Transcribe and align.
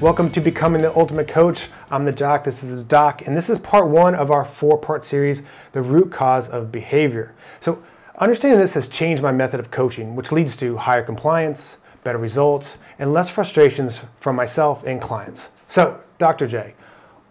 Welcome 0.00 0.30
to 0.30 0.40
Becoming 0.40 0.80
the 0.80 0.96
Ultimate 0.96 1.28
Coach. 1.28 1.68
I'm 1.90 2.06
the 2.06 2.12
Doc, 2.12 2.44
this 2.44 2.62
is 2.62 2.78
the 2.78 2.88
Doc, 2.88 3.26
and 3.26 3.36
this 3.36 3.50
is 3.50 3.58
part 3.58 3.86
one 3.86 4.14
of 4.14 4.30
our 4.30 4.46
four 4.46 4.78
part 4.78 5.04
series, 5.04 5.42
The 5.72 5.82
Root 5.82 6.10
Cause 6.10 6.48
of 6.48 6.72
Behavior. 6.72 7.34
So, 7.60 7.82
understanding 8.16 8.58
this 8.58 8.72
has 8.72 8.88
changed 8.88 9.22
my 9.22 9.30
method 9.30 9.60
of 9.60 9.70
coaching, 9.70 10.16
which 10.16 10.32
leads 10.32 10.56
to 10.56 10.78
higher 10.78 11.02
compliance, 11.02 11.76
better 12.02 12.16
results, 12.16 12.78
and 12.98 13.12
less 13.12 13.28
frustrations 13.28 14.00
from 14.20 14.36
myself 14.36 14.82
and 14.86 15.02
clients. 15.02 15.50
So, 15.68 16.00
Dr. 16.16 16.46
J, 16.46 16.72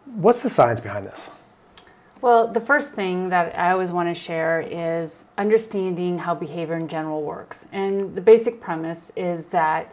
what's 0.06 0.43
the 0.43 0.50
science 0.51 0.79
behind 0.79 1.07
this? 1.07 1.32
Well, 2.21 2.50
the 2.50 2.61
first 2.61 2.93
thing 2.93 3.29
that 3.29 3.57
I 3.57 3.71
always 3.71 3.89
want 3.89 4.10
to 4.10 4.14
share 4.14 4.61
is 4.61 5.25
understanding 5.39 6.20
how 6.20 6.36
behavior 6.36 6.78
in 6.78 6.88
general 6.88 7.24
works. 7.24 7.65
And 7.71 8.14
the 8.14 8.21
basic 8.21 8.61
premise 8.61 9.11
is 9.15 9.47
that 9.47 9.92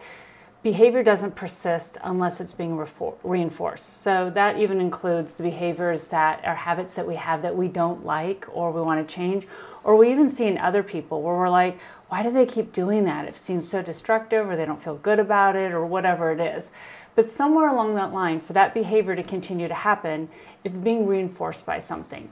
behavior 0.67 1.01
doesn't 1.01 1.37
persist 1.37 1.97
unless 2.03 2.41
it's 2.41 2.53
being 2.53 2.77
reinforced. 3.23 4.03
So 4.03 4.31
that 4.31 4.59
even 4.59 4.81
includes 4.81 5.37
the 5.37 5.45
behaviors 5.45 6.09
that 6.09 6.45
are 6.45 6.57
habits 6.57 6.97
that 6.97 7.07
we 7.07 7.15
have 7.15 7.43
that 7.43 7.55
we 7.55 7.69
don't 7.69 8.05
like 8.05 8.47
or 8.53 8.73
we 8.73 8.81
want 8.81 9.07
to 9.07 9.15
change, 9.15 9.47
or 9.85 9.95
we 9.95 10.11
even 10.11 10.29
see 10.29 10.47
in 10.47 10.59
other 10.59 10.83
people 10.83 11.23
where 11.23 11.37
we're 11.37 11.49
like, 11.49 11.79
why 12.09 12.25
do 12.25 12.33
they 12.33 12.47
keep 12.47 12.73
doing 12.73 13.05
that? 13.05 13.27
It 13.27 13.37
seems 13.37 13.69
so 13.69 13.81
destructive, 13.81 14.49
or 14.49 14.57
they 14.57 14.65
don't 14.65 14.83
feel 14.83 14.97
good 14.97 15.21
about 15.21 15.55
it, 15.55 15.71
or 15.71 15.87
whatever 15.87 16.33
it 16.33 16.41
is. 16.41 16.73
But 17.15 17.31
somewhere 17.31 17.69
along 17.69 17.95
that 17.95 18.13
line, 18.13 18.41
for 18.41 18.53
that 18.55 18.75
behavior 18.75 19.15
to 19.15 19.23
continue 19.23 19.69
to 19.69 19.75
happen, 19.75 20.29
it's 20.65 20.79
being 20.79 21.07
reinforced 21.07 21.65
by 21.65 21.79
something 21.79 22.29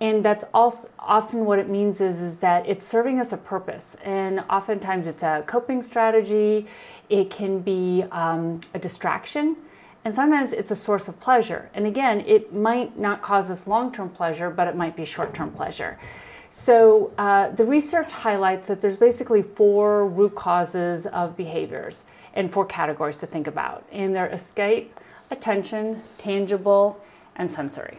and 0.00 0.24
that's 0.24 0.44
also 0.54 0.88
often 0.98 1.44
what 1.44 1.58
it 1.58 1.68
means 1.68 2.00
is, 2.00 2.20
is 2.20 2.36
that 2.36 2.68
it's 2.68 2.86
serving 2.86 3.18
us 3.18 3.32
a 3.32 3.36
purpose. 3.36 3.96
And 4.04 4.44
oftentimes 4.48 5.06
it's 5.06 5.22
a 5.22 5.42
coping 5.46 5.82
strategy. 5.82 6.66
It 7.08 7.30
can 7.30 7.60
be 7.60 8.04
um, 8.12 8.60
a 8.74 8.78
distraction. 8.78 9.56
And 10.04 10.14
sometimes 10.14 10.52
it's 10.52 10.70
a 10.70 10.76
source 10.76 11.08
of 11.08 11.18
pleasure. 11.18 11.68
And 11.74 11.86
again 11.86 12.20
it 12.20 12.54
might 12.54 12.98
not 12.98 13.22
cause 13.22 13.50
us 13.50 13.66
long-term 13.66 14.10
pleasure 14.10 14.50
but 14.50 14.68
it 14.68 14.76
might 14.76 14.94
be 14.94 15.04
short-term 15.04 15.50
pleasure. 15.50 15.98
So 16.50 17.12
uh, 17.18 17.50
the 17.50 17.64
research 17.64 18.12
highlights 18.12 18.68
that 18.68 18.80
there's 18.80 18.96
basically 18.96 19.42
four 19.42 20.06
root 20.06 20.34
causes 20.34 21.06
of 21.06 21.36
behaviors 21.36 22.04
and 22.34 22.50
four 22.50 22.64
categories 22.64 23.18
to 23.18 23.26
think 23.26 23.48
about. 23.48 23.84
And 23.90 24.14
they're 24.14 24.28
escape 24.28 24.98
attention 25.30 26.02
tangible 26.18 27.02
and 27.34 27.50
sensory 27.50 27.98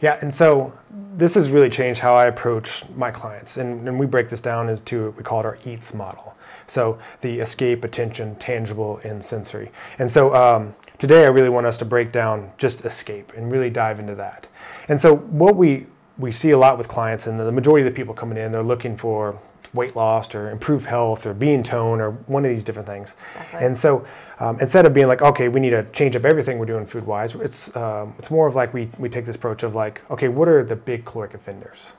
yeah, 0.00 0.18
and 0.20 0.34
so 0.34 0.72
this 1.16 1.34
has 1.34 1.48
really 1.48 1.70
changed 1.70 2.00
how 2.00 2.14
I 2.14 2.26
approach 2.26 2.84
my 2.94 3.10
clients. 3.10 3.56
And, 3.56 3.88
and 3.88 3.98
we 3.98 4.06
break 4.06 4.28
this 4.28 4.40
down 4.40 4.68
into, 4.68 5.06
what 5.06 5.16
we 5.16 5.22
call 5.22 5.40
it 5.40 5.46
our 5.46 5.58
EATS 5.64 5.94
model. 5.94 6.34
So 6.66 6.98
the 7.20 7.38
escape, 7.40 7.84
attention, 7.84 8.36
tangible, 8.36 9.00
and 9.04 9.24
sensory. 9.24 9.70
And 9.98 10.10
so 10.10 10.34
um, 10.34 10.74
today 10.98 11.24
I 11.24 11.28
really 11.28 11.48
want 11.48 11.66
us 11.66 11.78
to 11.78 11.84
break 11.84 12.12
down 12.12 12.50
just 12.58 12.84
escape 12.84 13.32
and 13.36 13.50
really 13.50 13.70
dive 13.70 13.98
into 13.98 14.14
that. 14.16 14.46
And 14.88 15.00
so 15.00 15.16
what 15.16 15.56
we, 15.56 15.86
we 16.18 16.32
see 16.32 16.50
a 16.50 16.58
lot 16.58 16.76
with 16.76 16.88
clients, 16.88 17.26
and 17.26 17.38
the 17.38 17.52
majority 17.52 17.86
of 17.86 17.92
the 17.92 17.96
people 17.96 18.14
coming 18.14 18.36
in, 18.36 18.52
they're 18.52 18.62
looking 18.62 18.96
for 18.96 19.38
weight 19.76 19.94
loss 19.94 20.34
or 20.34 20.50
improve 20.50 20.84
health 20.84 21.26
or 21.26 21.34
be 21.34 21.52
in 21.52 21.62
tone 21.62 22.00
or 22.00 22.12
one 22.26 22.44
of 22.44 22.50
these 22.50 22.64
different 22.64 22.88
things. 22.88 23.14
Exactly. 23.28 23.66
And 23.66 23.78
so 23.78 24.06
um, 24.40 24.58
instead 24.60 24.86
of 24.86 24.94
being 24.94 25.06
like, 25.06 25.22
okay, 25.22 25.48
we 25.48 25.60
need 25.60 25.70
to 25.70 25.84
change 25.92 26.16
up 26.16 26.24
everything 26.24 26.58
we're 26.58 26.66
doing 26.66 26.86
food 26.86 27.06
wise, 27.06 27.34
it's, 27.34 27.74
um, 27.76 28.14
it's 28.18 28.30
more 28.30 28.46
of 28.46 28.54
like 28.54 28.74
we, 28.74 28.90
we 28.98 29.08
take 29.08 29.26
this 29.26 29.36
approach 29.36 29.62
of 29.62 29.74
like, 29.74 30.02
okay, 30.10 30.28
what 30.28 30.48
are 30.48 30.64
the 30.64 30.76
big 30.76 31.04
caloric 31.04 31.34
offenders? 31.34 31.92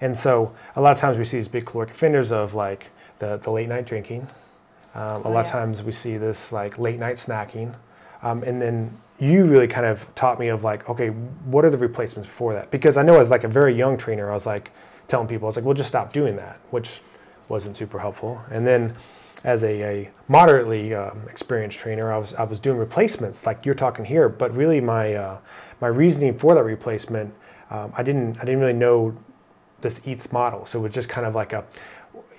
And 0.00 0.16
so 0.16 0.54
a 0.76 0.80
lot 0.80 0.92
of 0.92 0.98
times 0.98 1.16
we 1.16 1.24
see 1.24 1.36
these 1.38 1.48
big 1.48 1.64
caloric 1.64 1.90
offenders 1.90 2.32
of 2.32 2.54
like 2.54 2.88
the, 3.18 3.38
the 3.38 3.50
late 3.50 3.68
night 3.68 3.86
drinking. 3.86 4.26
Um, 4.94 5.22
a 5.22 5.28
oh, 5.28 5.30
lot 5.30 5.32
yeah. 5.32 5.40
of 5.40 5.46
times 5.46 5.82
we 5.82 5.92
see 5.92 6.18
this 6.18 6.52
like 6.52 6.78
late 6.78 6.98
night 6.98 7.16
snacking. 7.16 7.74
Um, 8.22 8.42
and 8.42 8.60
then 8.60 8.96
you 9.18 9.44
really 9.44 9.68
kind 9.68 9.86
of 9.86 10.04
taught 10.14 10.38
me 10.40 10.48
of 10.48 10.64
like, 10.64 10.88
okay, 10.88 11.08
what 11.08 11.64
are 11.64 11.70
the 11.70 11.78
replacements 11.78 12.28
for 12.28 12.52
that? 12.52 12.70
Because 12.70 12.96
I 12.96 13.02
know 13.02 13.20
as 13.20 13.30
like 13.30 13.44
a 13.44 13.48
very 13.48 13.74
young 13.74 13.96
trainer, 13.96 14.30
I 14.30 14.34
was 14.34 14.46
like 14.46 14.72
telling 15.06 15.28
people, 15.28 15.46
I 15.46 15.50
was 15.50 15.56
like, 15.56 15.64
well, 15.64 15.74
just 15.74 15.88
stop 15.88 16.12
doing 16.12 16.36
that, 16.36 16.58
which 16.70 17.00
wasn't 17.52 17.76
super 17.76 17.98
helpful. 17.98 18.42
And 18.50 18.66
then 18.66 18.96
as 19.44 19.62
a, 19.62 19.82
a 19.82 20.10
moderately 20.26 20.94
um, 20.94 21.28
experienced 21.28 21.78
trainer, 21.78 22.10
I 22.10 22.16
was 22.16 22.34
I 22.34 22.44
was 22.44 22.58
doing 22.58 22.78
replacements 22.78 23.44
like 23.46 23.66
you're 23.66 23.74
talking 23.74 24.04
here, 24.04 24.28
but 24.28 24.56
really 24.56 24.80
my 24.80 25.14
uh, 25.14 25.38
my 25.80 25.88
reasoning 25.88 26.38
for 26.38 26.54
that 26.54 26.64
replacement, 26.64 27.32
um, 27.70 27.92
I 27.94 28.02
didn't 28.02 28.38
I 28.38 28.44
didn't 28.44 28.60
really 28.60 28.72
know 28.72 29.16
this 29.82 30.00
eats 30.06 30.32
model, 30.32 30.64
so 30.64 30.78
it 30.78 30.82
was 30.82 30.92
just 30.92 31.08
kind 31.08 31.26
of 31.26 31.34
like 31.34 31.52
a 31.52 31.64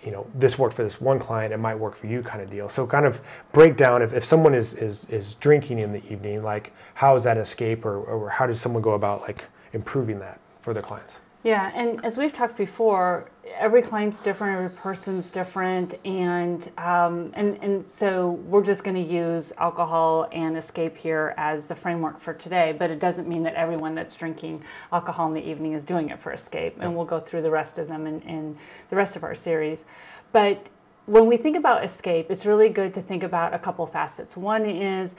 you 0.03 0.12
know 0.12 0.25
this 0.34 0.57
worked 0.57 0.75
for 0.75 0.84
this 0.84 1.00
one 1.00 1.19
client, 1.19 1.53
it 1.53 1.57
might 1.57 1.75
work 1.75 1.95
for 1.95 2.07
you 2.07 2.24
kind 2.24 2.41
of 2.41 2.50
deal. 2.50 2.68
So 2.68 2.88
kind 2.88 3.06
of 3.06 3.22
break 3.51 3.78
down 3.78 4.01
if, 4.01 4.13
if 4.13 4.25
someone 4.25 4.56
is, 4.56 4.74
is 4.74 5.06
is 5.09 5.35
drinking 5.35 5.78
in 5.80 5.91
the 5.94 6.03
evening, 6.12 6.41
like 6.44 6.74
how 6.95 7.16
is 7.16 7.24
that 7.24 7.38
escape, 7.38 7.85
or, 7.85 7.97
or 8.03 8.30
how 8.30 8.47
does 8.47 8.59
someone 8.59 8.81
go 8.81 8.94
about 8.94 9.22
like 9.22 9.44
improving 9.74 10.19
that 10.19 10.40
for 10.62 10.74
their 10.74 10.84
clients? 10.84 11.19
Yeah, 11.44 11.72
and 11.76 12.04
as 12.06 12.18
we've 12.18 12.31
talked 12.31 12.56
before, 12.56 13.30
every 13.58 13.81
client's 13.81 14.22
different, 14.22 14.56
every 14.56 14.70
person's 14.70 15.30
different, 15.30 15.96
and 16.06 16.72
um, 16.78 17.31
and 17.34 17.58
and 17.62 17.84
so 17.84 18.31
we're 18.48 18.64
just 18.64 18.86
going 18.86 18.96
to 18.96 19.14
use 19.14 19.52
alcohol 19.58 20.30
and 20.31 20.56
escape 20.56 20.96
here 20.96 21.34
as 21.36 21.66
the 21.66 21.76
framework 21.76 22.22
for 22.22 22.34
today. 22.34 22.72
But 22.72 22.92
it 22.92 23.00
doesn't 23.02 23.28
mean 23.28 23.44
that 23.44 23.56
everyone 23.56 23.94
that's 23.94 24.16
drinking 24.16 24.64
alcohol 24.94 25.28
in 25.28 25.34
the 25.34 25.46
evening 25.46 25.74
is 25.74 25.84
doing 25.84 26.12
it 26.12 26.22
for 26.22 26.31
escape, 26.31 26.78
and 26.80 26.96
we'll 26.96 27.04
go 27.04 27.20
through 27.20 27.42
the 27.42 27.52
rest 27.52 27.78
of 27.78 27.90
them 27.90 28.08
in, 28.08 28.22
in 28.22 28.58
the 28.88 28.96
rest 28.96 29.18
of 29.18 29.24
our 29.25 29.36
series. 29.36 29.84
But 30.31 30.70
when 31.08 31.28
we 31.28 31.36
think 31.36 31.58
about 31.58 31.84
escape, 31.84 32.31
it's 32.31 32.46
really 32.46 32.70
good 32.70 32.94
to 32.94 33.02
think 33.02 33.22
about 33.22 33.54
a 33.54 33.60
couple 33.60 33.86
facets. 33.86 34.38
One 34.38 34.66
is 34.66 35.14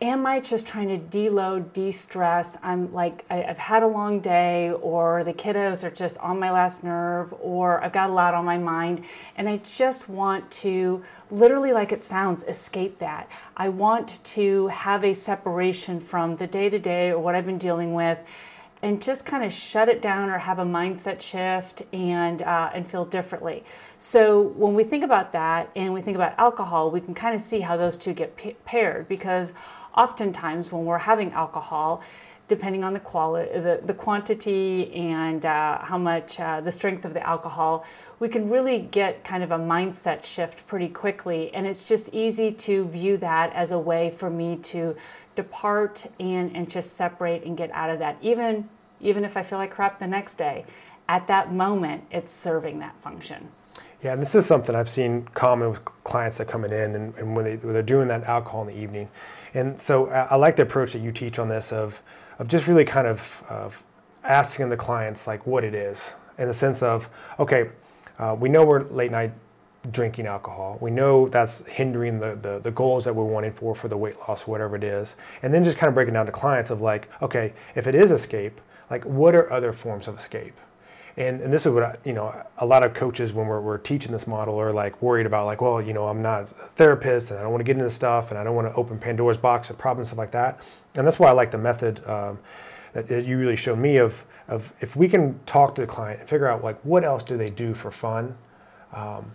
am 0.00 0.26
I 0.26 0.40
just 0.40 0.66
trying 0.66 0.88
to 0.88 0.98
deload, 0.98 1.72
de 1.72 1.90
stress? 1.90 2.56
I'm 2.62 2.92
like, 2.92 3.24
I, 3.30 3.36
have 3.36 3.58
had 3.58 3.82
a 3.82 3.86
long 3.86 4.20
day, 4.20 4.72
or 4.72 5.24
the 5.24 5.32
kiddos 5.32 5.84
are 5.84 5.90
just 5.90 6.18
on 6.18 6.38
my 6.38 6.50
last 6.50 6.84
nerve, 6.84 7.34
or 7.40 7.82
I've 7.82 7.92
got 7.92 8.10
a 8.10 8.12
lot 8.12 8.34
on 8.34 8.44
my 8.44 8.58
mind, 8.58 9.04
and 9.36 9.48
I 9.48 9.58
just 9.58 10.08
want 10.08 10.50
to, 10.52 11.02
literally, 11.30 11.72
like 11.72 11.92
it 11.92 12.02
sounds, 12.02 12.42
escape 12.44 12.98
that. 12.98 13.30
I 13.56 13.70
want 13.70 14.22
to 14.24 14.68
have 14.68 15.02
a 15.02 15.14
separation 15.14 16.00
from 16.00 16.36
the 16.36 16.46
day 16.46 16.68
to 16.68 16.78
day 16.78 17.10
or 17.10 17.18
what 17.18 17.34
I've 17.34 17.46
been 17.46 17.58
dealing 17.58 17.94
with. 17.94 18.18
And 18.82 19.02
just 19.02 19.24
kind 19.24 19.42
of 19.42 19.52
shut 19.52 19.88
it 19.88 20.02
down 20.02 20.28
or 20.28 20.36
have 20.36 20.58
a 20.58 20.64
mindset 20.64 21.20
shift 21.22 21.82
and, 21.94 22.42
uh, 22.42 22.70
and 22.74 22.86
feel 22.86 23.06
differently. 23.06 23.64
So, 23.96 24.42
when 24.42 24.74
we 24.74 24.84
think 24.84 25.02
about 25.02 25.32
that 25.32 25.70
and 25.74 25.94
we 25.94 26.02
think 26.02 26.14
about 26.14 26.34
alcohol, 26.38 26.90
we 26.90 27.00
can 27.00 27.14
kind 27.14 27.34
of 27.34 27.40
see 27.40 27.60
how 27.60 27.78
those 27.78 27.96
two 27.96 28.12
get 28.12 28.36
paired 28.66 29.08
because 29.08 29.54
oftentimes 29.96 30.70
when 30.70 30.84
we're 30.84 30.98
having 30.98 31.32
alcohol, 31.32 32.02
depending 32.48 32.84
on 32.84 32.92
the 32.92 33.00
quality, 33.00 33.58
the, 33.58 33.80
the 33.84 33.94
quantity 33.94 34.92
and 34.94 35.44
uh, 35.44 35.78
how 35.78 35.98
much 35.98 36.38
uh, 36.38 36.60
the 36.60 36.70
strength 36.70 37.04
of 37.04 37.12
the 37.12 37.26
alcohol, 37.26 37.84
we 38.18 38.28
can 38.28 38.48
really 38.48 38.78
get 38.78 39.24
kind 39.24 39.42
of 39.42 39.50
a 39.50 39.58
mindset 39.58 40.24
shift 40.24 40.66
pretty 40.66 40.88
quickly. 40.88 41.52
And 41.52 41.66
it's 41.66 41.84
just 41.84 42.12
easy 42.14 42.50
to 42.50 42.86
view 42.86 43.16
that 43.18 43.52
as 43.52 43.72
a 43.72 43.78
way 43.78 44.10
for 44.10 44.30
me 44.30 44.56
to 44.56 44.96
depart 45.34 46.06
and, 46.18 46.54
and 46.56 46.70
just 46.70 46.94
separate 46.94 47.44
and 47.44 47.56
get 47.56 47.70
out 47.72 47.90
of 47.90 47.98
that. 47.98 48.16
Even, 48.22 48.68
even 49.00 49.24
if 49.24 49.36
I 49.36 49.42
feel 49.42 49.58
like 49.58 49.70
crap 49.70 49.98
the 49.98 50.06
next 50.06 50.36
day, 50.36 50.64
at 51.08 51.26
that 51.26 51.52
moment, 51.52 52.04
it's 52.10 52.32
serving 52.32 52.78
that 52.78 52.96
function. 53.00 53.48
Yeah, 54.02 54.12
and 54.12 54.22
this 54.22 54.34
is 54.34 54.46
something 54.46 54.74
I've 54.74 54.90
seen 54.90 55.28
common 55.34 55.70
with 55.70 55.84
clients 56.04 56.38
that 56.38 56.48
coming 56.48 56.70
in 56.70 56.94
and, 56.94 57.14
and 57.16 57.34
when, 57.34 57.44
they, 57.44 57.56
when 57.56 57.74
they're 57.74 57.82
doing 57.82 58.08
that 58.08 58.24
alcohol 58.24 58.62
in 58.62 58.68
the 58.68 58.80
evening 58.80 59.08
and 59.56 59.80
so 59.80 60.06
uh, 60.06 60.28
I 60.30 60.36
like 60.36 60.56
the 60.56 60.62
approach 60.62 60.92
that 60.92 60.98
you 60.98 61.12
teach 61.12 61.38
on 61.38 61.48
this 61.48 61.72
of, 61.72 62.02
of 62.38 62.46
just 62.46 62.66
really 62.66 62.84
kind 62.84 63.06
of, 63.06 63.42
of 63.48 63.82
asking 64.22 64.68
the 64.68 64.76
clients 64.76 65.26
like 65.26 65.46
what 65.46 65.64
it 65.64 65.74
is 65.74 66.10
in 66.36 66.46
the 66.46 66.52
sense 66.52 66.82
of, 66.82 67.08
okay, 67.38 67.70
uh, 68.18 68.36
we 68.38 68.50
know 68.50 68.66
we're 68.66 68.82
late 68.84 69.10
night 69.10 69.32
drinking 69.90 70.26
alcohol. 70.26 70.76
We 70.80 70.90
know 70.90 71.28
that's 71.28 71.64
hindering 71.66 72.20
the, 72.20 72.34
the, 72.34 72.58
the, 72.58 72.70
goals 72.70 73.06
that 73.06 73.14
we're 73.14 73.24
wanting 73.24 73.52
for 73.52 73.74
for 73.74 73.88
the 73.88 73.96
weight 73.96 74.18
loss, 74.28 74.46
whatever 74.46 74.76
it 74.76 74.84
is. 74.84 75.16
And 75.42 75.54
then 75.54 75.64
just 75.64 75.78
kind 75.78 75.88
of 75.88 75.94
breaking 75.94 76.12
down 76.12 76.26
to 76.26 76.32
clients 76.32 76.68
of 76.68 76.82
like, 76.82 77.08
okay, 77.22 77.54
if 77.74 77.86
it 77.86 77.94
is 77.94 78.10
escape, 78.10 78.60
like 78.90 79.04
what 79.04 79.34
are 79.34 79.50
other 79.50 79.72
forms 79.72 80.06
of 80.06 80.18
escape? 80.18 80.60
And, 81.18 81.40
and 81.40 81.50
this 81.50 81.64
is 81.64 81.72
what 81.72 81.82
I, 81.82 81.96
you 82.04 82.12
know 82.12 82.34
a 82.58 82.66
lot 82.66 82.84
of 82.84 82.92
coaches 82.92 83.32
when 83.32 83.46
we're, 83.46 83.60
we're 83.60 83.78
teaching 83.78 84.12
this 84.12 84.26
model 84.26 84.60
are 84.60 84.72
like 84.72 85.00
worried 85.00 85.24
about 85.24 85.46
like 85.46 85.62
well 85.62 85.80
you 85.80 85.94
know 85.94 86.08
i'm 86.08 86.20
not 86.20 86.42
a 86.42 86.68
therapist 86.76 87.30
and 87.30 87.40
i 87.40 87.42
don't 87.42 87.52
want 87.52 87.60
to 87.60 87.64
get 87.64 87.78
into 87.78 87.90
stuff 87.90 88.28
and 88.30 88.38
i 88.38 88.44
don't 88.44 88.54
want 88.54 88.68
to 88.68 88.74
open 88.74 88.98
pandora's 88.98 89.38
box 89.38 89.70
of 89.70 89.78
problems 89.78 90.08
stuff 90.08 90.18
like 90.18 90.32
that 90.32 90.60
and 90.94 91.06
that's 91.06 91.18
why 91.18 91.28
i 91.28 91.32
like 91.32 91.50
the 91.50 91.56
method 91.56 92.06
um, 92.06 92.38
that 92.92 93.24
you 93.24 93.38
really 93.38 93.56
show 93.56 93.74
me 93.74 93.96
of 93.96 94.24
of 94.48 94.74
if 94.82 94.94
we 94.94 95.08
can 95.08 95.40
talk 95.46 95.74
to 95.74 95.80
the 95.80 95.86
client 95.86 96.20
and 96.20 96.28
figure 96.28 96.46
out 96.46 96.62
like 96.62 96.78
what 96.82 97.02
else 97.02 97.24
do 97.24 97.38
they 97.38 97.48
do 97.48 97.72
for 97.72 97.90
fun 97.90 98.36
um, 98.92 99.32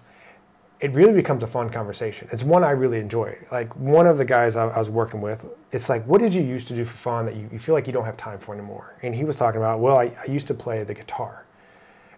it 0.81 0.91
really 0.93 1.13
becomes 1.13 1.43
a 1.43 1.47
fun 1.47 1.69
conversation. 1.69 2.27
It's 2.31 2.41
one 2.41 2.63
I 2.63 2.71
really 2.71 2.97
enjoy. 2.97 3.37
Like 3.51 3.75
one 3.75 4.07
of 4.07 4.17
the 4.17 4.25
guys 4.25 4.55
I, 4.55 4.67
I, 4.67 4.79
was 4.79 4.89
working 4.89 5.21
with, 5.21 5.45
it's 5.71 5.89
like, 5.89 6.03
what 6.07 6.21
did 6.21 6.33
you 6.33 6.41
used 6.41 6.67
to 6.69 6.75
do 6.75 6.83
for 6.83 6.97
fun 6.97 7.25
that 7.27 7.35
you, 7.35 7.47
you 7.53 7.59
feel 7.59 7.75
like 7.75 7.85
you 7.85 7.93
don't 7.93 8.05
have 8.05 8.17
time 8.17 8.39
for 8.39 8.55
anymore? 8.55 8.95
And 9.03 9.13
he 9.13 9.23
was 9.23 9.37
talking 9.37 9.61
about, 9.61 9.79
well, 9.79 9.95
I, 9.95 10.11
I 10.19 10.25
used 10.25 10.47
to 10.47 10.55
play 10.55 10.83
the 10.83 10.95
guitar. 10.95 11.45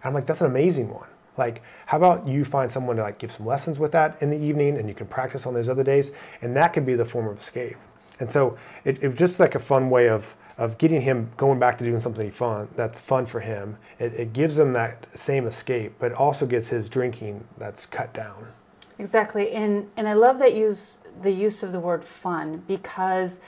And 0.04 0.10
I'm 0.10 0.14
like, 0.14 0.26
that's 0.26 0.42
an 0.42 0.46
amazing 0.46 0.92
one. 0.92 1.08
Like, 1.36 1.62
how 1.86 1.96
about 1.96 2.28
you 2.28 2.44
find 2.44 2.70
someone 2.70 2.96
to 2.96 3.02
like 3.02 3.18
give 3.18 3.32
some 3.32 3.46
lessons 3.46 3.78
with 3.78 3.90
that 3.92 4.16
in 4.20 4.30
the 4.30 4.38
evening 4.38 4.76
and 4.76 4.88
you 4.88 4.94
can 4.94 5.06
practice 5.06 5.46
on 5.46 5.54
those 5.54 5.68
other 5.68 5.82
days? 5.82 6.12
And 6.42 6.54
that 6.56 6.72
could 6.72 6.86
be 6.86 6.94
the 6.94 7.04
form 7.04 7.26
of 7.26 7.40
escape. 7.40 7.76
And 8.20 8.30
so 8.30 8.56
it, 8.84 9.02
it 9.02 9.08
was 9.08 9.18
just 9.18 9.40
like 9.40 9.54
a 9.54 9.58
fun 9.58 9.90
way 9.90 10.08
of 10.08 10.36
of 10.56 10.78
getting 10.78 11.00
him 11.00 11.32
going 11.36 11.58
back 11.58 11.78
to 11.78 11.84
doing 11.84 11.98
something 11.98 12.30
fun 12.30 12.68
that's 12.76 13.00
fun 13.00 13.26
for 13.26 13.40
him. 13.40 13.76
It, 13.98 14.14
it 14.14 14.32
gives 14.32 14.56
him 14.56 14.72
that 14.74 15.06
same 15.12 15.48
escape, 15.48 15.94
but 15.98 16.12
also 16.12 16.46
gets 16.46 16.68
his 16.68 16.88
drinking 16.88 17.44
that's 17.58 17.86
cut 17.86 18.12
down. 18.14 18.46
Exactly, 19.00 19.50
and 19.50 19.90
and 19.96 20.08
I 20.08 20.12
love 20.12 20.38
that 20.38 20.54
use 20.54 20.98
the 21.22 21.32
use 21.32 21.64
of 21.64 21.72
the 21.72 21.80
word 21.80 22.04
fun 22.04 22.62
because 22.68 23.40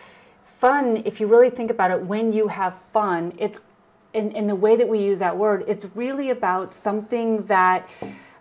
fun, 0.44 1.03
if 1.05 1.20
you 1.20 1.29
really 1.29 1.50
think 1.50 1.70
about 1.70 1.93
it, 1.93 2.03
when 2.03 2.32
you 2.32 2.49
have 2.49 2.76
fun, 2.76 3.35
it's 3.38 3.61
in, 4.16 4.32
in 4.32 4.46
the 4.46 4.56
way 4.56 4.76
that 4.76 4.88
we 4.88 4.98
use 4.98 5.18
that 5.18 5.36
word, 5.36 5.64
it's 5.68 5.90
really 5.94 6.30
about 6.30 6.72
something 6.72 7.42
that 7.46 7.88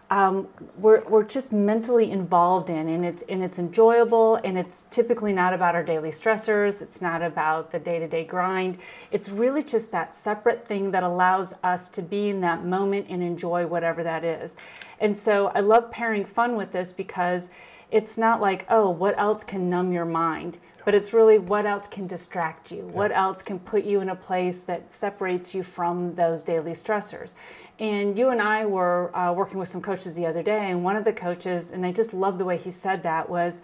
um, 0.10 0.48
we're, 0.78 1.04
we're 1.10 1.24
just 1.24 1.52
mentally 1.52 2.12
involved 2.12 2.70
in 2.70 2.88
and 2.90 3.04
it's, 3.04 3.24
and 3.28 3.44
it's 3.44 3.58
enjoyable 3.58 4.36
and 4.44 4.58
it's 4.58 4.84
typically 4.84 5.34
not 5.34 5.52
about 5.52 5.74
our 5.74 5.84
daily 5.84 6.12
stressors 6.12 6.82
it's 6.82 7.02
not 7.02 7.24
about 7.24 7.72
the 7.72 7.80
day-to-day 7.80 8.24
grind. 8.24 8.78
It's 9.12 9.30
really 9.30 9.64
just 9.64 9.92
that 9.94 10.14
separate 10.16 10.64
thing 10.64 10.92
that 10.92 11.02
allows 11.02 11.56
us 11.64 11.90
to 11.90 12.04
be 12.04 12.30
in 12.30 12.40
that 12.42 12.64
moment 12.64 13.08
and 13.10 13.24
enjoy 13.24 13.66
whatever 13.66 14.04
that 14.04 14.24
is. 14.24 14.56
And 15.00 15.18
so 15.18 15.48
i 15.56 15.60
love 15.60 15.90
pairing 15.90 16.24
fun 16.24 16.56
with 16.56 16.72
this 16.72 16.94
because 16.94 17.50
it's 17.90 18.18
not 18.18 18.40
like 18.40 18.66
oh 18.70 18.90
what 18.90 19.18
else 19.18 19.44
can 19.44 19.70
numb 19.70 19.92
your 19.92 20.06
mind 20.06 20.60
but 20.86 20.94
it's 20.94 21.12
really 21.12 21.38
what 21.40 21.66
else 21.66 21.88
can 21.88 22.08
distract 22.08 22.72
you 22.72 22.84
what 22.88 23.12
else 23.12 23.42
can 23.42 23.60
put 23.60 23.84
you 23.84 24.00
in 24.00 24.10
a 24.10 24.16
place 24.16 24.64
that 24.64 24.92
separates 24.92 25.54
you 25.54 25.64
from 25.64 26.14
those 26.16 26.44
daily 26.44 26.72
stressors 26.72 27.34
and 27.80 28.18
you 28.18 28.30
and 28.30 28.42
i 28.42 28.66
were 28.66 29.16
uh, 29.16 29.34
working 29.34 29.58
with 29.60 29.68
some 29.68 29.82
coaches 29.82 30.16
the 30.16 30.26
other 30.26 30.44
day 30.44 30.70
and 30.70 30.84
one 30.84 30.96
of 30.96 31.04
the 31.04 31.14
coaches 31.14 31.72
and 31.72 31.86
i 31.86 31.92
just 31.92 32.14
love 32.14 32.38
the 32.38 32.46
way 32.46 32.56
he 32.56 32.72
said 32.72 33.04
that 33.04 33.30
was 33.30 33.62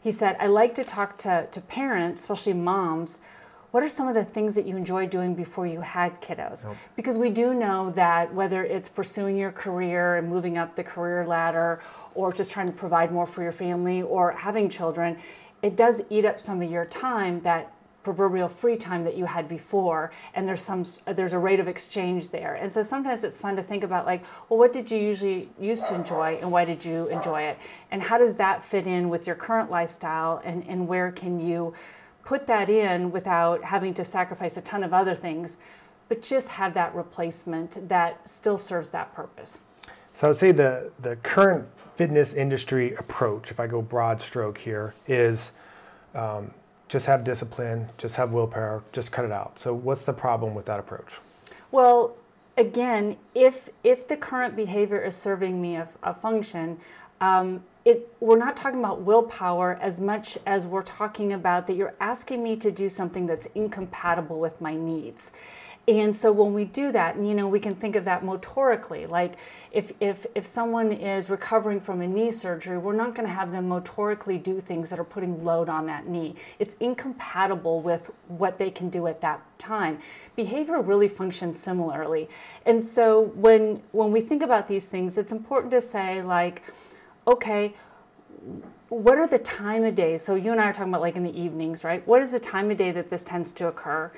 he 0.00 0.12
said 0.12 0.36
i 0.40 0.46
like 0.46 0.74
to 0.74 0.84
talk 0.84 1.16
to, 1.16 1.46
to 1.50 1.60
parents 1.62 2.22
especially 2.22 2.52
moms 2.52 3.20
what 3.74 3.82
are 3.82 3.88
some 3.88 4.06
of 4.06 4.14
the 4.14 4.24
things 4.24 4.54
that 4.54 4.68
you 4.68 4.76
enjoyed 4.76 5.10
doing 5.10 5.34
before 5.34 5.66
you 5.66 5.80
had 5.80 6.22
kiddos? 6.22 6.64
Nope. 6.64 6.76
Because 6.94 7.18
we 7.18 7.28
do 7.28 7.52
know 7.52 7.90
that 7.96 8.32
whether 8.32 8.62
it's 8.62 8.88
pursuing 8.88 9.36
your 9.36 9.50
career 9.50 10.14
and 10.14 10.28
moving 10.28 10.56
up 10.56 10.76
the 10.76 10.84
career 10.84 11.26
ladder, 11.26 11.80
or 12.14 12.32
just 12.32 12.52
trying 12.52 12.68
to 12.68 12.72
provide 12.72 13.10
more 13.10 13.26
for 13.26 13.42
your 13.42 13.50
family, 13.50 14.00
or 14.00 14.30
having 14.30 14.68
children, 14.68 15.18
it 15.64 15.76
does 15.76 16.02
eat 16.10 16.26
up 16.26 16.38
some 16.38 16.60
of 16.60 16.70
your 16.70 16.84
time 16.84 17.40
that 17.40 17.72
proverbial 18.02 18.48
free 18.48 18.76
time 18.76 19.02
that 19.02 19.16
you 19.16 19.24
had 19.24 19.48
before 19.48 20.12
and 20.34 20.46
there's 20.46 20.60
some 20.60 20.84
there's 21.06 21.32
a 21.32 21.38
rate 21.38 21.58
of 21.58 21.66
exchange 21.66 22.28
there. 22.28 22.54
And 22.56 22.70
so 22.70 22.82
sometimes 22.82 23.24
it's 23.24 23.38
fun 23.38 23.56
to 23.56 23.62
think 23.62 23.82
about 23.82 24.04
like 24.04 24.22
well 24.50 24.58
what 24.58 24.74
did 24.74 24.90
you 24.90 24.98
usually 24.98 25.48
used 25.58 25.88
to 25.88 25.94
enjoy 25.94 26.38
and 26.40 26.52
why 26.52 26.66
did 26.66 26.84
you 26.84 27.08
enjoy 27.08 27.42
it? 27.44 27.58
And 27.90 28.02
how 28.02 28.18
does 28.18 28.36
that 28.36 28.62
fit 28.62 28.86
in 28.86 29.08
with 29.08 29.26
your 29.26 29.36
current 29.36 29.70
lifestyle 29.70 30.42
and, 30.44 30.64
and 30.68 30.86
where 30.86 31.10
can 31.10 31.40
you 31.40 31.72
put 32.26 32.46
that 32.46 32.68
in 32.68 33.10
without 33.10 33.64
having 33.64 33.94
to 33.94 34.04
sacrifice 34.04 34.58
a 34.58 34.60
ton 34.60 34.84
of 34.84 34.92
other 34.92 35.14
things 35.14 35.56
but 36.10 36.20
just 36.20 36.48
have 36.48 36.74
that 36.74 36.94
replacement 36.94 37.88
that 37.88 38.28
still 38.28 38.58
serves 38.58 38.90
that 38.90 39.14
purpose? 39.14 39.58
So 40.12 40.26
i 40.26 40.28
would 40.28 40.36
say 40.36 40.52
the 40.52 40.92
the 41.00 41.16
current 41.16 41.66
fitness 41.96 42.34
industry 42.34 42.94
approach, 42.94 43.50
if 43.50 43.60
I 43.60 43.66
go 43.66 43.82
broad 43.82 44.20
stroke 44.20 44.58
here, 44.58 44.94
is 45.06 45.52
um, 46.14 46.52
just 46.88 47.06
have 47.06 47.24
discipline, 47.24 47.88
just 47.98 48.16
have 48.16 48.32
willpower, 48.32 48.82
just 48.92 49.12
cut 49.12 49.24
it 49.24 49.32
out. 49.32 49.58
So, 49.58 49.74
what's 49.74 50.04
the 50.04 50.12
problem 50.12 50.54
with 50.54 50.66
that 50.66 50.78
approach? 50.78 51.12
Well, 51.70 52.16
again, 52.56 53.16
if 53.34 53.68
if 53.82 54.06
the 54.06 54.16
current 54.16 54.56
behavior 54.56 55.00
is 55.00 55.16
serving 55.16 55.60
me 55.60 55.76
a, 55.76 55.88
a 56.02 56.14
function, 56.14 56.78
um, 57.20 57.64
it, 57.84 58.08
we're 58.20 58.38
not 58.38 58.56
talking 58.56 58.80
about 58.80 59.02
willpower 59.02 59.78
as 59.80 60.00
much 60.00 60.38
as 60.46 60.66
we're 60.66 60.82
talking 60.82 61.32
about 61.32 61.66
that 61.66 61.74
you're 61.74 61.94
asking 62.00 62.42
me 62.42 62.56
to 62.56 62.70
do 62.70 62.88
something 62.88 63.26
that's 63.26 63.46
incompatible 63.54 64.40
with 64.40 64.60
my 64.60 64.74
needs. 64.74 65.32
And 65.86 66.16
so 66.16 66.32
when 66.32 66.54
we 66.54 66.64
do 66.64 66.92
that, 66.92 67.16
and 67.16 67.28
you 67.28 67.34
know, 67.34 67.46
we 67.46 67.60
can 67.60 67.74
think 67.74 67.94
of 67.94 68.06
that 68.06 68.22
motorically. 68.22 69.06
Like 69.06 69.34
if, 69.70 69.92
if, 70.00 70.24
if 70.34 70.46
someone 70.46 70.92
is 70.92 71.28
recovering 71.28 71.78
from 71.78 72.00
a 72.00 72.06
knee 72.06 72.30
surgery, 72.30 72.78
we're 72.78 72.94
not 72.94 73.14
going 73.14 73.28
to 73.28 73.34
have 73.34 73.52
them 73.52 73.68
motorically 73.68 74.42
do 74.42 74.60
things 74.60 74.88
that 74.88 74.98
are 74.98 75.04
putting 75.04 75.44
load 75.44 75.68
on 75.68 75.84
that 75.86 76.06
knee. 76.06 76.36
It's 76.58 76.74
incompatible 76.80 77.82
with 77.82 78.10
what 78.28 78.56
they 78.56 78.70
can 78.70 78.88
do 78.88 79.06
at 79.08 79.20
that 79.20 79.42
time. 79.58 79.98
Behavior 80.36 80.80
really 80.80 81.08
functions 81.08 81.58
similarly. 81.58 82.30
And 82.64 82.82
so 82.82 83.20
when, 83.34 83.82
when 83.92 84.10
we 84.10 84.22
think 84.22 84.42
about 84.42 84.68
these 84.68 84.88
things, 84.88 85.18
it's 85.18 85.32
important 85.32 85.70
to 85.72 85.82
say, 85.82 86.22
like, 86.22 86.62
okay, 87.26 87.74
what 88.88 89.18
are 89.18 89.26
the 89.26 89.38
time 89.38 89.84
of 89.84 89.94
day? 89.94 90.16
So 90.16 90.34
you 90.34 90.52
and 90.52 90.60
I 90.60 90.64
are 90.64 90.72
talking 90.72 90.92
about 90.92 91.00
like 91.00 91.16
in 91.16 91.24
the 91.24 91.38
evenings, 91.38 91.84
right? 91.84 92.06
What 92.06 92.22
is 92.22 92.32
the 92.32 92.40
time 92.40 92.70
of 92.70 92.76
day 92.76 92.90
that 92.90 93.10
this 93.10 93.24
tends 93.24 93.52
to 93.52 93.66
occur? 93.66 94.12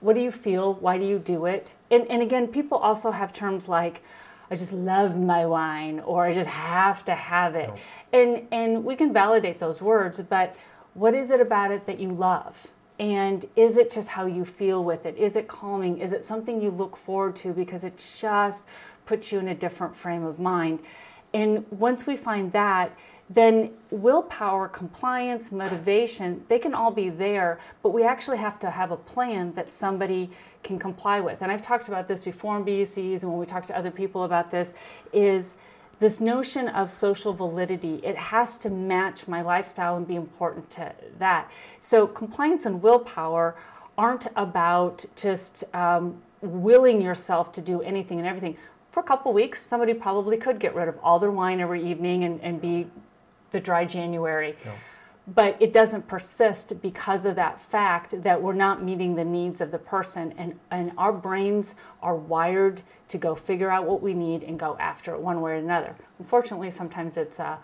What 0.00 0.14
do 0.14 0.20
you 0.20 0.30
feel? 0.30 0.74
Why 0.74 0.98
do 0.98 1.04
you 1.04 1.18
do 1.18 1.46
it? 1.46 1.74
And, 1.90 2.06
and 2.08 2.22
again, 2.22 2.48
people 2.48 2.78
also 2.78 3.10
have 3.10 3.32
terms 3.32 3.68
like, 3.68 4.02
I 4.50 4.54
just 4.54 4.72
love 4.72 5.18
my 5.18 5.44
wine 5.44 6.00
or 6.00 6.24
I 6.24 6.32
just 6.32 6.48
have 6.48 7.04
to 7.04 7.14
have 7.14 7.54
it. 7.54 7.68
No. 7.68 7.76
And, 8.12 8.48
and 8.50 8.84
we 8.84 8.96
can 8.96 9.12
validate 9.12 9.58
those 9.58 9.82
words, 9.82 10.20
but 10.20 10.56
what 10.94 11.14
is 11.14 11.30
it 11.30 11.40
about 11.40 11.70
it 11.70 11.84
that 11.86 12.00
you 12.00 12.10
love? 12.10 12.68
And 12.98 13.44
is 13.54 13.76
it 13.76 13.90
just 13.90 14.08
how 14.08 14.26
you 14.26 14.44
feel 14.44 14.82
with 14.82 15.06
it? 15.06 15.16
Is 15.16 15.36
it 15.36 15.46
calming? 15.46 15.98
Is 15.98 16.12
it 16.12 16.24
something 16.24 16.60
you 16.60 16.70
look 16.70 16.96
forward 16.96 17.36
to 17.36 17.52
because 17.52 17.84
it 17.84 18.02
just 18.20 18.64
puts 19.06 19.30
you 19.30 19.38
in 19.38 19.48
a 19.48 19.54
different 19.54 19.94
frame 19.94 20.24
of 20.24 20.40
mind? 20.40 20.80
And 21.34 21.66
once 21.70 22.06
we 22.06 22.16
find 22.16 22.52
that, 22.52 22.96
then 23.30 23.72
willpower, 23.90 24.68
compliance, 24.68 25.52
motivation, 25.52 26.44
they 26.48 26.58
can 26.58 26.72
all 26.74 26.90
be 26.90 27.10
there, 27.10 27.58
but 27.82 27.90
we 27.90 28.02
actually 28.02 28.38
have 28.38 28.58
to 28.60 28.70
have 28.70 28.90
a 28.90 28.96
plan 28.96 29.52
that 29.54 29.72
somebody 29.72 30.30
can 30.62 30.78
comply 30.78 31.20
with. 31.20 31.42
And 31.42 31.52
I've 31.52 31.62
talked 31.62 31.88
about 31.88 32.06
this 32.06 32.22
before 32.22 32.56
in 32.56 32.64
BUCs 32.64 33.22
and 33.22 33.30
when 33.30 33.38
we 33.38 33.46
talk 33.46 33.66
to 33.66 33.76
other 33.76 33.90
people 33.90 34.24
about 34.24 34.50
this 34.50 34.72
is 35.12 35.54
this 36.00 36.20
notion 36.20 36.68
of 36.68 36.90
social 36.90 37.32
validity. 37.32 37.96
It 38.02 38.16
has 38.16 38.56
to 38.58 38.70
match 38.70 39.28
my 39.28 39.42
lifestyle 39.42 39.96
and 39.96 40.06
be 40.06 40.14
important 40.14 40.70
to 40.70 40.94
that. 41.18 41.50
So 41.78 42.06
compliance 42.06 42.66
and 42.66 42.80
willpower 42.80 43.56
aren't 43.96 44.28
about 44.36 45.04
just 45.16 45.64
um, 45.74 46.22
willing 46.40 47.00
yourself 47.00 47.50
to 47.52 47.60
do 47.60 47.82
anything 47.82 48.18
and 48.18 48.28
everything. 48.28 48.56
For 48.90 49.00
a 49.00 49.04
couple 49.04 49.32
weeks, 49.32 49.60
somebody 49.60 49.94
probably 49.94 50.36
could 50.36 50.58
get 50.58 50.74
rid 50.74 50.88
of 50.88 50.98
all 51.02 51.18
their 51.18 51.30
wine 51.30 51.60
every 51.60 51.84
evening 51.84 52.24
and, 52.24 52.40
and 52.40 52.60
be 52.60 52.88
the 53.50 53.60
dry 53.60 53.84
January. 53.84 54.56
No. 54.64 54.72
But 55.34 55.60
it 55.60 55.74
doesn't 55.74 56.08
persist 56.08 56.80
because 56.80 57.26
of 57.26 57.36
that 57.36 57.60
fact 57.60 58.22
that 58.22 58.40
we're 58.40 58.54
not 58.54 58.82
meeting 58.82 59.14
the 59.14 59.24
needs 59.24 59.60
of 59.60 59.70
the 59.70 59.78
person. 59.78 60.32
And, 60.38 60.58
and 60.70 60.92
our 60.96 61.12
brains 61.12 61.74
are 62.02 62.16
wired 62.16 62.80
to 63.08 63.18
go 63.18 63.34
figure 63.34 63.70
out 63.70 63.84
what 63.84 64.02
we 64.02 64.14
need 64.14 64.42
and 64.42 64.58
go 64.58 64.76
after 64.78 65.12
it 65.12 65.20
one 65.20 65.42
way 65.42 65.52
or 65.52 65.56
another. 65.56 65.94
Unfortunately, 66.18 66.70
sometimes 66.70 67.18
it's 67.18 67.38
uh, 67.38 67.58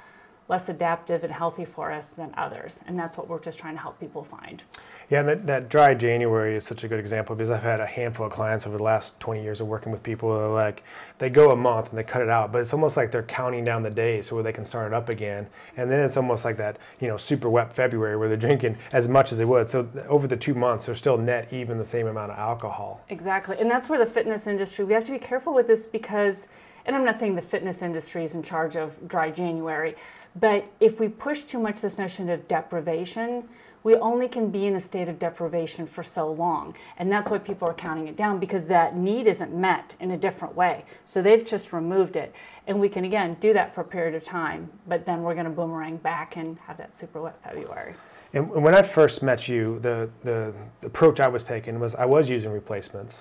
less 0.46 0.68
adaptive 0.68 1.24
and 1.24 1.32
healthy 1.32 1.64
for 1.64 1.90
us 1.90 2.10
than 2.10 2.34
others. 2.36 2.82
And 2.86 2.98
that's 2.98 3.16
what 3.16 3.28
we're 3.28 3.40
just 3.40 3.58
trying 3.58 3.76
to 3.76 3.80
help 3.80 3.98
people 3.98 4.24
find. 4.24 4.62
Yeah, 5.10 5.20
and 5.20 5.28
that, 5.28 5.46
that 5.46 5.68
dry 5.68 5.94
January 5.94 6.56
is 6.56 6.64
such 6.64 6.84
a 6.84 6.88
good 6.88 6.98
example 6.98 7.36
because 7.36 7.50
I've 7.50 7.62
had 7.62 7.80
a 7.80 7.86
handful 7.86 8.26
of 8.26 8.32
clients 8.32 8.66
over 8.66 8.76
the 8.76 8.82
last 8.82 9.18
20 9.20 9.42
years 9.42 9.60
of 9.60 9.66
working 9.66 9.92
with 9.92 10.02
people 10.02 10.30
who 10.30 10.36
are 10.36 10.52
like, 10.52 10.82
they 11.18 11.30
go 11.30 11.50
a 11.50 11.56
month 11.56 11.90
and 11.90 11.98
they 11.98 12.02
cut 12.02 12.22
it 12.22 12.28
out, 12.28 12.52
but 12.52 12.60
it's 12.60 12.72
almost 12.72 12.96
like 12.96 13.12
they're 13.12 13.22
counting 13.22 13.64
down 13.64 13.82
the 13.82 13.90
days 13.90 14.28
so 14.28 14.42
they 14.42 14.52
can 14.52 14.64
start 14.64 14.92
it 14.92 14.94
up 14.94 15.08
again. 15.08 15.46
And 15.76 15.90
then 15.90 16.00
it's 16.00 16.16
almost 16.16 16.44
like 16.44 16.56
that, 16.56 16.78
you 17.00 17.08
know, 17.08 17.16
super 17.16 17.48
wet 17.48 17.72
February 17.72 18.16
where 18.16 18.28
they're 18.28 18.36
drinking 18.36 18.78
as 18.92 19.08
much 19.08 19.30
as 19.30 19.38
they 19.38 19.44
would. 19.44 19.68
So 19.68 19.88
over 20.08 20.26
the 20.26 20.36
two 20.36 20.54
months, 20.54 20.86
they're 20.86 20.94
still 20.94 21.18
net 21.18 21.52
even 21.52 21.78
the 21.78 21.84
same 21.84 22.06
amount 22.06 22.32
of 22.32 22.38
alcohol. 22.38 23.02
Exactly. 23.08 23.58
And 23.58 23.70
that's 23.70 23.88
where 23.88 23.98
the 23.98 24.06
fitness 24.06 24.46
industry, 24.46 24.84
we 24.84 24.94
have 24.94 25.04
to 25.04 25.12
be 25.12 25.18
careful 25.18 25.54
with 25.54 25.66
this 25.66 25.86
because, 25.86 26.48
and 26.86 26.96
I'm 26.96 27.04
not 27.04 27.16
saying 27.16 27.36
the 27.36 27.42
fitness 27.42 27.82
industry 27.82 28.24
is 28.24 28.34
in 28.34 28.42
charge 28.42 28.76
of 28.76 29.06
dry 29.06 29.30
January, 29.30 29.94
but 30.36 30.64
if 30.80 31.00
we 31.00 31.08
push 31.08 31.42
too 31.42 31.58
much 31.58 31.80
this 31.80 31.98
notion 31.98 32.28
of 32.28 32.48
deprivation, 32.48 33.48
we 33.84 33.94
only 33.96 34.28
can 34.28 34.50
be 34.50 34.66
in 34.66 34.74
a 34.74 34.80
state 34.80 35.08
of 35.08 35.18
deprivation 35.18 35.86
for 35.86 36.02
so 36.02 36.32
long. 36.32 36.74
And 36.96 37.12
that's 37.12 37.28
why 37.28 37.38
people 37.38 37.68
are 37.68 37.74
counting 37.74 38.08
it 38.08 38.16
down 38.16 38.40
because 38.40 38.66
that 38.68 38.96
need 38.96 39.26
isn't 39.26 39.54
met 39.54 39.94
in 40.00 40.10
a 40.10 40.16
different 40.16 40.56
way. 40.56 40.86
So 41.04 41.20
they've 41.20 41.44
just 41.44 41.72
removed 41.72 42.16
it. 42.16 42.34
And 42.66 42.80
we 42.80 42.88
can, 42.88 43.04
again, 43.04 43.36
do 43.40 43.52
that 43.52 43.74
for 43.74 43.82
a 43.82 43.84
period 43.84 44.14
of 44.14 44.22
time, 44.22 44.70
but 44.88 45.04
then 45.04 45.22
we're 45.22 45.34
going 45.34 45.44
to 45.44 45.50
boomerang 45.50 45.98
back 45.98 46.36
and 46.36 46.58
have 46.60 46.78
that 46.78 46.96
super 46.96 47.20
wet 47.20 47.40
February. 47.42 47.94
And 48.32 48.50
when 48.50 48.74
I 48.74 48.82
first 48.82 49.22
met 49.22 49.48
you, 49.48 49.78
the, 49.80 50.10
the, 50.22 50.54
the 50.80 50.86
approach 50.86 51.20
I 51.20 51.28
was 51.28 51.44
taking 51.44 51.78
was 51.78 51.94
I 51.94 52.06
was 52.06 52.28
using 52.28 52.50
replacements. 52.50 53.18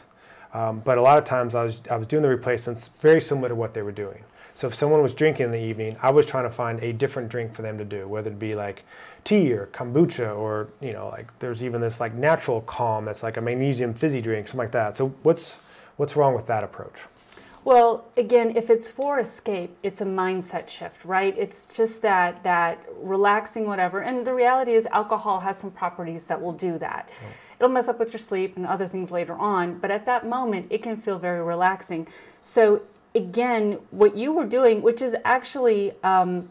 Um, 0.53 0.79
but 0.79 0.97
a 0.97 1.01
lot 1.01 1.17
of 1.17 1.25
times 1.25 1.55
I 1.55 1.65
was, 1.65 1.81
I 1.91 1.97
was 1.97 2.07
doing 2.07 2.23
the 2.23 2.29
replacements 2.29 2.89
very 3.01 3.19
similar 3.19 3.49
to 3.49 3.55
what 3.55 3.73
they 3.73 3.81
were 3.81 3.91
doing. 3.91 4.23
So 4.55 4.67
if 4.67 4.75
someone 4.75 5.01
was 5.01 5.13
drinking 5.13 5.45
in 5.45 5.51
the 5.51 5.59
evening, 5.59 5.97
I 6.01 6.11
was 6.11 6.25
trying 6.25 6.43
to 6.43 6.49
find 6.49 6.81
a 6.83 6.93
different 6.93 7.29
drink 7.29 7.53
for 7.55 7.63
them 7.63 7.77
to 7.77 7.85
do, 7.85 8.07
whether 8.07 8.29
it 8.29 8.39
be 8.39 8.53
like 8.53 8.83
tea 9.23 9.53
or 9.53 9.67
kombucha 9.67 10.37
or 10.37 10.67
you 10.81 10.91
know 10.91 11.07
like 11.09 11.27
there's 11.39 11.63
even 11.63 11.79
this 11.81 11.99
like 11.99 12.13
natural 12.13 12.61
calm 12.61 13.05
that's 13.05 13.23
like 13.23 13.37
a 13.37 13.41
magnesium 13.41 13.93
fizzy 13.93 14.21
drink, 14.21 14.47
something 14.47 14.59
like 14.59 14.71
that. 14.71 14.95
So 14.95 15.09
what's 15.23 15.55
what's 15.97 16.15
wrong 16.15 16.35
with 16.35 16.47
that 16.47 16.63
approach? 16.63 16.99
Well, 17.65 18.05
again, 18.17 18.57
if 18.57 18.69
it's 18.69 18.91
for 18.91 19.19
escape, 19.19 19.77
it's 19.83 20.01
a 20.01 20.05
mindset 20.05 20.67
shift, 20.67 21.05
right? 21.05 21.33
It's 21.37 21.65
just 21.65 22.01
that 22.01 22.43
that 22.43 22.85
relaxing 22.97 23.65
whatever. 23.65 24.01
And 24.01 24.27
the 24.27 24.33
reality 24.33 24.73
is 24.73 24.85
alcohol 24.87 25.39
has 25.39 25.57
some 25.57 25.71
properties 25.71 26.27
that 26.27 26.41
will 26.41 26.51
do 26.51 26.77
that. 26.79 27.09
Oh. 27.09 27.27
It'll 27.59 27.71
mess 27.71 27.87
up 27.87 27.99
with 27.99 28.11
your 28.11 28.19
sleep 28.19 28.57
and 28.57 28.65
other 28.65 28.87
things 28.87 29.09
later 29.09 29.35
on, 29.35 29.79
but 29.79 29.89
at 29.89 30.05
that 30.05 30.27
moment 30.27 30.67
it 30.69 30.81
can 30.81 30.97
feel 30.97 31.17
very 31.17 31.41
relaxing. 31.41 32.07
So 32.41 32.81
again, 33.15 33.79
what 33.91 34.15
you 34.15 34.33
were 34.33 34.45
doing, 34.45 34.81
which 34.81 35.01
is 35.01 35.15
actually 35.23 35.93
um, 36.03 36.49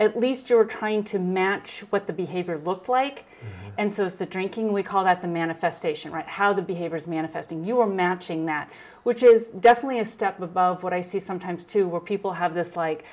at 0.00 0.18
least 0.18 0.48
you 0.48 0.56
were 0.56 0.64
trying 0.64 1.04
to 1.04 1.18
match 1.18 1.80
what 1.90 2.06
the 2.06 2.12
behavior 2.12 2.56
looked 2.58 2.88
like. 2.88 3.20
Mm-hmm. 3.20 3.70
And 3.76 3.92
so 3.92 4.06
it's 4.06 4.16
the 4.16 4.26
drinking, 4.26 4.72
we 4.72 4.82
call 4.82 5.04
that 5.04 5.20
the 5.20 5.28
manifestation, 5.28 6.10
right? 6.10 6.26
How 6.26 6.52
the 6.54 6.62
behavior 6.62 6.96
is 6.96 7.06
manifesting. 7.06 7.64
You 7.64 7.76
were 7.76 7.86
matching 7.86 8.46
that, 8.46 8.70
which 9.02 9.22
is 9.22 9.50
definitely 9.50 10.00
a 10.00 10.04
step 10.04 10.40
above 10.40 10.82
what 10.82 10.92
I 10.92 11.02
see 11.02 11.18
sometimes 11.20 11.64
too, 11.64 11.86
where 11.86 12.00
people 12.00 12.32
have 12.32 12.54
this 12.54 12.76
like, 12.76 13.04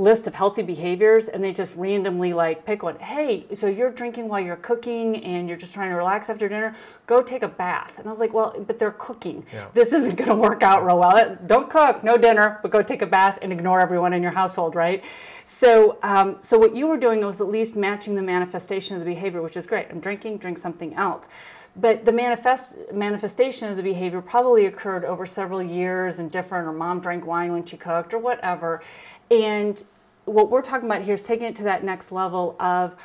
list 0.00 0.26
of 0.26 0.34
healthy 0.34 0.62
behaviors 0.62 1.28
and 1.28 1.44
they 1.44 1.52
just 1.52 1.76
randomly 1.76 2.32
like 2.32 2.64
pick 2.64 2.82
one. 2.82 2.98
Hey, 2.98 3.46
so 3.52 3.66
you're 3.66 3.90
drinking 3.90 4.28
while 4.28 4.40
you're 4.40 4.56
cooking 4.56 5.22
and 5.22 5.46
you're 5.46 5.58
just 5.58 5.74
trying 5.74 5.90
to 5.90 5.96
relax 5.96 6.30
after 6.30 6.48
dinner, 6.48 6.74
go 7.06 7.22
take 7.22 7.42
a 7.42 7.48
bath. 7.48 7.92
And 7.98 8.06
I 8.06 8.10
was 8.10 8.18
like, 8.18 8.32
well, 8.32 8.54
but 8.66 8.78
they're 8.78 8.92
cooking. 8.92 9.44
Yeah. 9.52 9.66
This 9.74 9.92
isn't 9.92 10.16
going 10.16 10.30
to 10.30 10.34
work 10.34 10.62
out 10.62 10.84
real 10.84 10.98
well. 10.98 11.36
Don't 11.46 11.68
cook, 11.68 12.02
no 12.02 12.16
dinner, 12.16 12.58
but 12.62 12.70
go 12.70 12.82
take 12.82 13.02
a 13.02 13.06
bath 13.06 13.38
and 13.42 13.52
ignore 13.52 13.80
everyone 13.80 14.14
in 14.14 14.22
your 14.22 14.32
household, 14.32 14.74
right? 14.74 15.04
So, 15.44 15.98
um, 16.02 16.36
so 16.40 16.56
what 16.58 16.74
you 16.74 16.86
were 16.86 16.96
doing 16.96 17.24
was 17.24 17.40
at 17.40 17.48
least 17.48 17.76
matching 17.76 18.14
the 18.14 18.22
manifestation 18.22 18.96
of 18.96 19.04
the 19.04 19.10
behavior, 19.12 19.42
which 19.42 19.56
is 19.56 19.66
great. 19.66 19.88
I'm 19.90 20.00
drinking, 20.00 20.38
drink 20.38 20.56
something 20.56 20.94
else 20.94 21.28
but 21.76 22.04
the 22.04 22.12
manifest, 22.12 22.76
manifestation 22.92 23.68
of 23.68 23.76
the 23.76 23.82
behavior 23.82 24.20
probably 24.20 24.66
occurred 24.66 25.04
over 25.04 25.24
several 25.24 25.62
years 25.62 26.18
and 26.18 26.30
different 26.30 26.66
or 26.66 26.72
mom 26.72 27.00
drank 27.00 27.26
wine 27.26 27.52
when 27.52 27.64
she 27.64 27.76
cooked 27.76 28.12
or 28.12 28.18
whatever 28.18 28.82
and 29.30 29.84
what 30.24 30.50
we're 30.50 30.62
talking 30.62 30.88
about 30.88 31.02
here 31.02 31.14
is 31.14 31.22
taking 31.22 31.46
it 31.46 31.54
to 31.56 31.64
that 31.64 31.84
next 31.84 32.12
level 32.12 32.56
of 32.60 32.96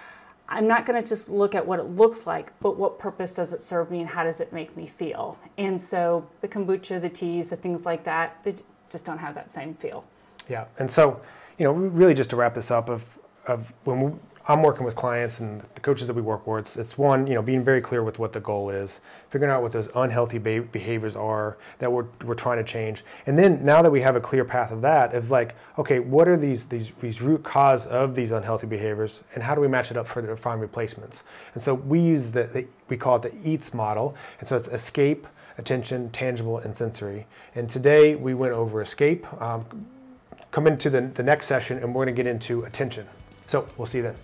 I'm 0.47 0.67
not 0.67 0.85
going 0.85 1.01
to 1.01 1.07
just 1.07 1.29
look 1.29 1.55
at 1.55 1.65
what 1.65 1.79
it 1.79 1.83
looks 1.83 2.27
like, 2.27 2.57
but 2.59 2.77
what 2.77 2.99
purpose 2.99 3.33
does 3.33 3.51
it 3.51 3.61
serve 3.61 3.89
me 3.89 4.01
and 4.01 4.09
how 4.09 4.23
does 4.23 4.39
it 4.39 4.53
make 4.53 4.77
me 4.77 4.85
feel? 4.85 5.39
And 5.57 5.79
so 5.79 6.27
the 6.41 6.47
kombucha, 6.47 7.01
the 7.01 7.09
teas, 7.09 7.49
the 7.49 7.55
things 7.55 7.85
like 7.85 8.03
that, 8.03 8.43
they 8.43 8.53
just 8.91 9.05
don't 9.05 9.17
have 9.17 9.33
that 9.35 9.51
same 9.51 9.73
feel. 9.73 10.05
Yeah. 10.47 10.65
And 10.77 10.89
so, 10.89 11.19
you 11.57 11.63
know, 11.63 11.71
really 11.71 12.13
just 12.13 12.29
to 12.29 12.35
wrap 12.35 12.53
this 12.53 12.69
up 12.69 12.89
of, 12.89 13.17
of 13.47 13.73
when 13.85 14.01
we, 14.01 14.11
I'm 14.47 14.61
working 14.61 14.85
with 14.85 14.95
clients 14.95 15.39
and 15.39 15.61
the 15.73 15.81
coaches 15.81 16.05
that 16.05 16.13
we 16.13 16.21
work 16.21 16.45
with. 16.45 16.59
It's, 16.59 16.77
it's 16.77 16.97
one, 16.99 17.25
you 17.25 17.33
know, 17.33 17.41
being 17.41 17.63
very 17.63 17.81
clear 17.81 18.03
with 18.03 18.19
what 18.19 18.31
the 18.31 18.39
goal 18.39 18.69
is, 18.69 18.99
figuring 19.29 19.51
out 19.51 19.63
what 19.63 19.71
those 19.71 19.89
unhealthy 19.95 20.37
behaviors 20.37 21.15
are 21.15 21.57
that 21.79 21.91
we're, 21.91 22.05
we're 22.23 22.35
trying 22.35 22.57
to 22.57 22.63
change, 22.63 23.03
and 23.25 23.37
then 23.37 23.65
now 23.65 23.81
that 23.81 23.89
we 23.89 24.01
have 24.01 24.15
a 24.15 24.21
clear 24.21 24.45
path 24.45 24.71
of 24.71 24.81
that, 24.81 25.15
of 25.15 25.31
like, 25.31 25.55
okay, 25.79 25.97
what 25.97 26.27
are 26.27 26.37
these 26.37 26.67
these 26.67 26.91
these 26.99 27.21
root 27.21 27.43
cause 27.43 27.87
of 27.87 28.13
these 28.13 28.29
unhealthy 28.29 28.67
behaviors, 28.67 29.21
and 29.33 29.43
how 29.43 29.55
do 29.55 29.61
we 29.61 29.67
match 29.67 29.89
it 29.89 29.97
up 29.97 30.07
for 30.07 30.21
the 30.21 30.37
find 30.37 30.61
replacements? 30.61 31.23
And 31.55 31.63
so 31.63 31.73
we 31.73 31.99
use 31.99 32.31
the, 32.31 32.43
the 32.43 32.67
we 32.87 32.97
call 32.97 33.15
it 33.15 33.23
the 33.23 33.49
EATS 33.49 33.73
model, 33.73 34.15
and 34.39 34.47
so 34.47 34.55
it's 34.57 34.67
escape, 34.67 35.25
attention, 35.57 36.11
tangible, 36.11 36.59
and 36.59 36.77
sensory. 36.77 37.25
And 37.55 37.67
today 37.67 38.13
we 38.13 38.35
went 38.35 38.53
over 38.53 38.81
escape. 38.81 39.25
Um, 39.41 39.87
come 40.51 40.67
into 40.67 40.89
the, 40.89 41.01
the 41.01 41.23
next 41.23 41.47
session, 41.47 41.79
and 41.79 41.87
we're 41.93 42.05
going 42.05 42.15
to 42.15 42.23
get 42.23 42.27
into 42.27 42.63
attention. 42.63 43.07
So 43.47 43.67
we'll 43.77 43.87
see 43.87 43.97
you 43.97 44.03
then. 44.03 44.15